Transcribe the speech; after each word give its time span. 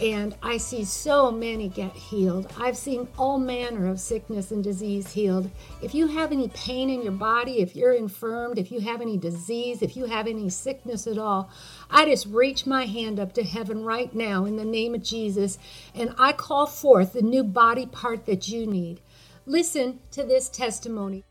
and 0.00 0.36
I 0.42 0.58
see 0.58 0.84
so 0.84 1.30
many 1.30 1.68
get 1.68 1.92
healed. 1.92 2.52
I've 2.58 2.76
seen 2.76 3.08
all 3.18 3.38
manner 3.38 3.88
of 3.88 4.00
sickness 4.00 4.50
and 4.50 4.62
disease 4.62 5.12
healed. 5.12 5.50
If 5.82 5.94
you 5.94 6.06
have 6.06 6.30
any 6.30 6.48
pain 6.48 6.88
in 6.88 7.02
your 7.02 7.12
body, 7.12 7.58
if 7.58 7.74
you're 7.74 7.92
infirmed, 7.92 8.58
if 8.58 8.70
you 8.70 8.80
have 8.80 9.00
any 9.00 9.16
disease, 9.16 9.82
if 9.82 9.96
you 9.96 10.06
have 10.06 10.26
any 10.26 10.48
sickness 10.50 11.06
at 11.06 11.18
all, 11.18 11.50
I 11.90 12.04
just 12.04 12.26
reach 12.26 12.66
my 12.66 12.84
hand 12.84 13.18
up 13.18 13.32
to 13.34 13.42
heaven 13.42 13.84
right 13.84 14.14
now 14.14 14.44
in 14.44 14.56
the 14.56 14.64
name 14.64 14.94
of 14.94 15.02
Jesus 15.02 15.58
and 15.94 16.14
I 16.18 16.32
call 16.32 16.66
forth 16.66 17.12
the 17.12 17.22
new 17.22 17.42
body 17.42 17.86
part 17.86 18.26
that 18.26 18.48
you 18.48 18.66
need. 18.66 19.00
Listen 19.46 19.98
to 20.12 20.22
this 20.22 20.48
testimony. 20.48 21.24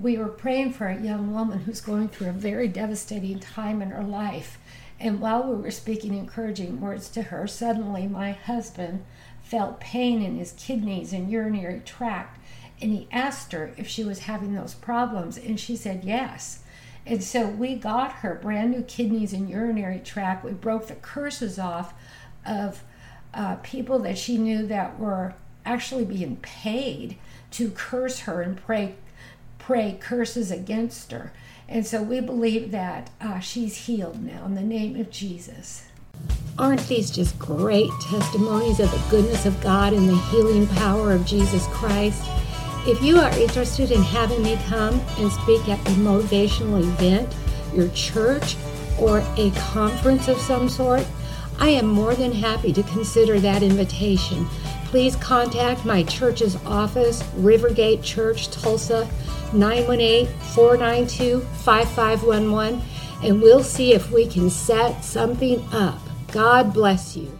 We 0.00 0.16
were 0.16 0.28
praying 0.28 0.72
for 0.72 0.86
a 0.86 1.00
young 1.00 1.32
woman 1.32 1.60
who's 1.60 1.80
going 1.80 2.08
through 2.08 2.28
a 2.28 2.32
very 2.32 2.68
devastating 2.68 3.40
time 3.40 3.82
in 3.82 3.90
her 3.90 4.02
life 4.02 4.58
and 5.02 5.20
while 5.20 5.42
we 5.42 5.60
were 5.60 5.72
speaking 5.72 6.14
encouraging 6.14 6.80
words 6.80 7.08
to 7.10 7.22
her, 7.22 7.48
suddenly 7.48 8.06
my 8.06 8.30
husband 8.32 9.04
felt 9.42 9.80
pain 9.80 10.22
in 10.22 10.38
his 10.38 10.52
kidneys 10.52 11.12
and 11.12 11.28
urinary 11.28 11.82
tract. 11.84 12.38
And 12.80 12.92
he 12.92 13.08
asked 13.10 13.50
her 13.50 13.72
if 13.76 13.88
she 13.88 14.04
was 14.04 14.20
having 14.20 14.54
those 14.54 14.74
problems, 14.74 15.36
and 15.36 15.58
she 15.58 15.74
said 15.74 16.04
yes. 16.04 16.60
And 17.04 17.22
so 17.22 17.48
we 17.48 17.74
got 17.74 18.12
her 18.12 18.36
brand 18.36 18.70
new 18.70 18.82
kidneys 18.82 19.32
and 19.32 19.50
urinary 19.50 19.98
tract. 19.98 20.44
We 20.44 20.52
broke 20.52 20.86
the 20.86 20.94
curses 20.94 21.58
off 21.58 21.94
of 22.46 22.84
uh, 23.34 23.56
people 23.56 23.98
that 24.00 24.18
she 24.18 24.38
knew 24.38 24.66
that 24.68 25.00
were 25.00 25.34
actually 25.64 26.04
being 26.04 26.36
paid 26.36 27.16
to 27.50 27.72
curse 27.72 28.20
her 28.20 28.40
and 28.40 28.56
pray 28.56 28.94
pray 29.62 29.96
curses 30.00 30.50
against 30.50 31.12
her. 31.12 31.32
And 31.68 31.86
so 31.86 32.02
we 32.02 32.20
believe 32.20 32.70
that 32.72 33.10
uh, 33.20 33.38
she's 33.38 33.86
healed 33.86 34.22
now 34.22 34.44
in 34.44 34.54
the 34.54 34.62
name 34.62 34.96
of 34.96 35.10
Jesus. 35.10 35.86
Aren't 36.58 36.86
these 36.88 37.10
just 37.10 37.38
great 37.38 37.90
testimonies 38.02 38.80
of 38.80 38.90
the 38.90 39.10
goodness 39.10 39.46
of 39.46 39.60
God 39.62 39.92
and 39.92 40.08
the 40.08 40.16
healing 40.16 40.66
power 40.66 41.12
of 41.12 41.24
Jesus 41.24 41.66
Christ? 41.68 42.22
If 42.84 43.00
you 43.02 43.18
are 43.18 43.30
interested 43.38 43.90
in 43.90 44.02
having 44.02 44.42
me 44.42 44.58
come 44.66 45.00
and 45.18 45.32
speak 45.32 45.68
at 45.68 45.78
a 45.80 45.92
motivational 45.92 46.80
event, 46.80 47.34
your 47.74 47.88
church, 47.90 48.56
or 48.98 49.20
a 49.38 49.50
conference 49.72 50.28
of 50.28 50.38
some 50.38 50.68
sort, 50.68 51.06
I 51.58 51.68
am 51.68 51.86
more 51.86 52.14
than 52.14 52.32
happy 52.32 52.72
to 52.72 52.82
consider 52.82 53.40
that 53.40 53.62
invitation. 53.62 54.46
Please 54.86 55.16
contact 55.16 55.84
my 55.84 56.02
church's 56.02 56.56
office, 56.66 57.22
Rivergate 57.36 58.02
Church, 58.02 58.50
Tulsa, 58.50 59.08
918 59.52 60.26
492 60.54 61.40
5511, 61.40 62.82
and 63.22 63.40
we'll 63.40 63.62
see 63.62 63.94
if 63.94 64.10
we 64.10 64.26
can 64.26 64.50
set 64.50 65.02
something 65.04 65.62
up. 65.72 65.98
God 66.32 66.72
bless 66.74 67.16
you. 67.16 67.38